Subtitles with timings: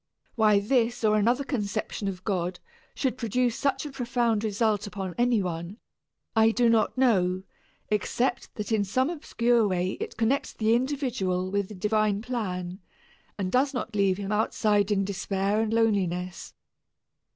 [0.33, 2.59] Why this or another conception of God
[2.95, 5.77] should produce such a profound result upon any one,
[6.35, 7.43] I do not know,
[7.89, 12.79] except that in some obscure way it connects the individual with the divine plan,
[13.37, 16.55] and does not leave him outside in despair and loneliness.